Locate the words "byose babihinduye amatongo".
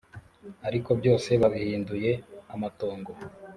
0.99-3.11